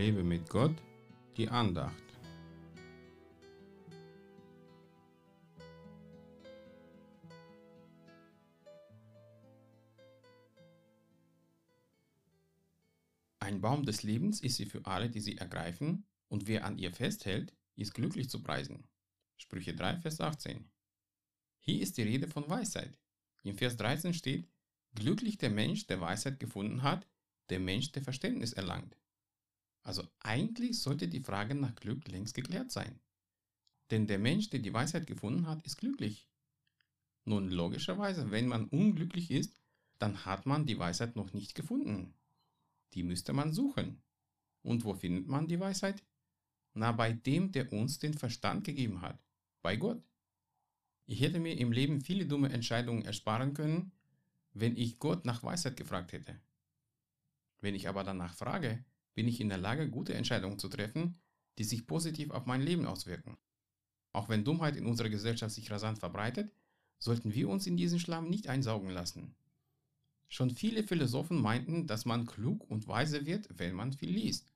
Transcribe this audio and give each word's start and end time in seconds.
Lebe 0.00 0.22
mit 0.22 0.48
Gott, 0.48 0.74
die 1.36 1.46
Andacht. 1.46 1.92
Ein 13.40 13.60
Baum 13.60 13.84
des 13.84 14.02
Lebens 14.02 14.40
ist 14.40 14.56
sie 14.56 14.64
für 14.64 14.86
alle, 14.86 15.10
die 15.10 15.20
sie 15.20 15.36
ergreifen, 15.36 16.06
und 16.28 16.48
wer 16.48 16.64
an 16.64 16.78
ihr 16.78 16.94
festhält, 16.94 17.52
ist 17.76 17.92
glücklich 17.92 18.30
zu 18.30 18.42
preisen. 18.42 18.88
Sprüche 19.36 19.74
3, 19.74 19.98
Vers 19.98 20.18
18. 20.22 20.64
Hier 21.58 21.82
ist 21.82 21.98
die 21.98 22.04
Rede 22.04 22.26
von 22.26 22.48
Weisheit. 22.48 22.98
Im 23.42 23.54
Vers 23.54 23.76
13 23.76 24.14
steht, 24.14 24.48
glücklich 24.94 25.36
der 25.36 25.50
Mensch, 25.50 25.86
der 25.88 26.00
Weisheit 26.00 26.40
gefunden 26.40 26.82
hat, 26.82 27.06
der 27.50 27.60
Mensch, 27.60 27.92
der 27.92 28.00
Verständnis 28.00 28.54
erlangt. 28.54 28.96
Also 29.82 30.06
eigentlich 30.20 30.80
sollte 30.80 31.08
die 31.08 31.22
Frage 31.22 31.54
nach 31.54 31.74
Glück 31.74 32.06
längst 32.08 32.34
geklärt 32.34 32.70
sein. 32.70 33.00
Denn 33.90 34.06
der 34.06 34.18
Mensch, 34.18 34.50
der 34.50 34.60
die 34.60 34.72
Weisheit 34.72 35.06
gefunden 35.06 35.46
hat, 35.46 35.64
ist 35.64 35.78
glücklich. 35.78 36.28
Nun 37.24 37.50
logischerweise, 37.50 38.30
wenn 38.30 38.46
man 38.46 38.66
unglücklich 38.66 39.30
ist, 39.30 39.60
dann 39.98 40.24
hat 40.24 40.46
man 40.46 40.66
die 40.66 40.78
Weisheit 40.78 41.16
noch 41.16 41.32
nicht 41.32 41.54
gefunden. 41.54 42.14
Die 42.94 43.02
müsste 43.02 43.32
man 43.32 43.52
suchen. 43.52 44.02
Und 44.62 44.84
wo 44.84 44.94
findet 44.94 45.26
man 45.28 45.48
die 45.48 45.60
Weisheit? 45.60 46.02
Na, 46.74 46.92
bei 46.92 47.12
dem, 47.12 47.52
der 47.52 47.72
uns 47.72 47.98
den 47.98 48.14
Verstand 48.14 48.64
gegeben 48.64 49.02
hat. 49.02 49.18
Bei 49.62 49.76
Gott. 49.76 50.02
Ich 51.06 51.20
hätte 51.20 51.40
mir 51.40 51.58
im 51.58 51.72
Leben 51.72 52.00
viele 52.00 52.26
dumme 52.26 52.50
Entscheidungen 52.50 53.04
ersparen 53.04 53.54
können, 53.54 53.92
wenn 54.52 54.76
ich 54.76 54.98
Gott 54.98 55.24
nach 55.24 55.42
Weisheit 55.42 55.76
gefragt 55.76 56.12
hätte. 56.12 56.40
Wenn 57.60 57.74
ich 57.74 57.88
aber 57.88 58.04
danach 58.04 58.34
frage, 58.34 58.84
bin 59.14 59.28
ich 59.28 59.40
in 59.40 59.48
der 59.48 59.58
Lage, 59.58 59.88
gute 59.90 60.14
Entscheidungen 60.14 60.58
zu 60.58 60.68
treffen, 60.68 61.20
die 61.58 61.64
sich 61.64 61.86
positiv 61.86 62.30
auf 62.30 62.46
mein 62.46 62.62
Leben 62.62 62.86
auswirken. 62.86 63.36
Auch 64.12 64.28
wenn 64.28 64.44
Dummheit 64.44 64.76
in 64.76 64.86
unserer 64.86 65.08
Gesellschaft 65.08 65.54
sich 65.54 65.70
rasant 65.70 65.98
verbreitet, 65.98 66.52
sollten 66.98 67.34
wir 67.34 67.48
uns 67.48 67.66
in 67.66 67.76
diesen 67.76 67.98
Schlamm 67.98 68.28
nicht 68.28 68.48
einsaugen 68.48 68.90
lassen. 68.90 69.34
Schon 70.28 70.50
viele 70.50 70.84
Philosophen 70.84 71.40
meinten, 71.40 71.86
dass 71.86 72.04
man 72.04 72.26
klug 72.26 72.68
und 72.70 72.86
weise 72.86 73.26
wird, 73.26 73.48
wenn 73.58 73.74
man 73.74 73.92
viel 73.92 74.10
liest. 74.10 74.52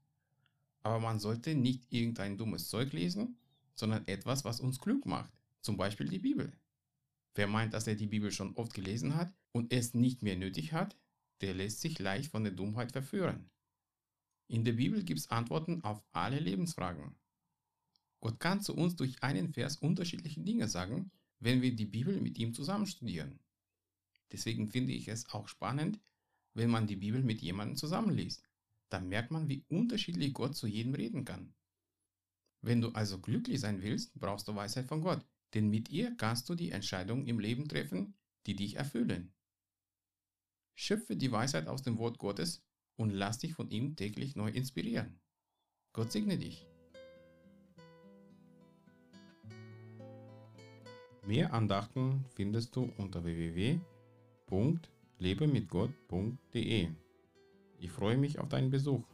Aber 0.82 1.00
man 1.00 1.18
sollte 1.18 1.54
nicht 1.54 1.90
irgendein 1.90 2.36
dummes 2.38 2.68
Zeug 2.68 2.92
lesen, 2.92 3.38
sondern 3.74 4.06
etwas, 4.06 4.44
was 4.44 4.60
uns 4.60 4.78
klug 4.78 5.06
macht, 5.06 5.32
zum 5.60 5.76
Beispiel 5.76 6.08
die 6.08 6.18
Bibel. 6.18 6.52
Wer 7.34 7.48
meint, 7.48 7.74
dass 7.74 7.86
er 7.86 7.96
die 7.96 8.06
Bibel 8.06 8.30
schon 8.30 8.54
oft 8.54 8.74
gelesen 8.74 9.16
hat 9.16 9.34
und 9.50 9.72
es 9.72 9.94
nicht 9.94 10.22
mehr 10.22 10.36
nötig 10.36 10.72
hat, 10.72 10.96
der 11.40 11.54
lässt 11.54 11.80
sich 11.80 11.98
leicht 11.98 12.30
von 12.30 12.44
der 12.44 12.52
Dummheit 12.52 12.92
verführen. 12.92 13.50
In 14.46 14.64
der 14.64 14.72
Bibel 14.72 15.02
gibt 15.02 15.20
es 15.20 15.30
Antworten 15.30 15.82
auf 15.84 16.02
alle 16.12 16.38
Lebensfragen. 16.38 17.16
Gott 18.20 18.40
kann 18.40 18.60
zu 18.60 18.74
uns 18.74 18.96
durch 18.96 19.22
einen 19.22 19.52
Vers 19.52 19.76
unterschiedliche 19.76 20.40
Dinge 20.40 20.68
sagen, 20.68 21.10
wenn 21.40 21.62
wir 21.62 21.74
die 21.74 21.86
Bibel 21.86 22.20
mit 22.20 22.38
ihm 22.38 22.54
zusammen 22.54 22.86
studieren. 22.86 23.38
Deswegen 24.32 24.68
finde 24.68 24.92
ich 24.92 25.08
es 25.08 25.28
auch 25.30 25.48
spannend, 25.48 26.00
wenn 26.54 26.70
man 26.70 26.86
die 26.86 26.96
Bibel 26.96 27.22
mit 27.22 27.42
jemandem 27.42 27.76
zusammenliest. 27.76 28.48
Dann 28.88 29.08
merkt 29.08 29.30
man, 29.30 29.48
wie 29.48 29.64
unterschiedlich 29.68 30.32
Gott 30.32 30.56
zu 30.56 30.66
jedem 30.66 30.94
reden 30.94 31.24
kann. 31.24 31.54
Wenn 32.62 32.80
du 32.80 32.90
also 32.90 33.20
glücklich 33.20 33.60
sein 33.60 33.82
willst, 33.82 34.18
brauchst 34.18 34.48
du 34.48 34.54
Weisheit 34.54 34.86
von 34.86 35.02
Gott, 35.02 35.24
denn 35.52 35.68
mit 35.68 35.90
ihr 35.90 36.16
kannst 36.16 36.48
du 36.48 36.54
die 36.54 36.70
Entscheidungen 36.70 37.26
im 37.26 37.38
Leben 37.38 37.68
treffen, 37.68 38.14
die 38.46 38.56
dich 38.56 38.76
erfüllen. 38.76 39.34
Schöpfe 40.74 41.16
die 41.16 41.30
Weisheit 41.30 41.68
aus 41.68 41.82
dem 41.82 41.98
Wort 41.98 42.18
Gottes 42.18 42.64
und 42.96 43.10
lass 43.10 43.38
dich 43.38 43.54
von 43.54 43.70
ihm 43.70 43.96
täglich 43.96 44.36
neu 44.36 44.50
inspirieren. 44.50 45.18
Gott 45.92 46.12
segne 46.12 46.38
dich. 46.38 46.66
Mehr 51.26 51.54
Andachten 51.54 52.26
findest 52.34 52.76
du 52.76 52.92
unter 52.98 53.24
www 53.24 53.80
www.lebemitgott.de. 54.54 56.88
Ich 57.78 57.90
freue 57.90 58.16
mich 58.16 58.38
auf 58.38 58.48
deinen 58.48 58.70
Besuch. 58.70 59.04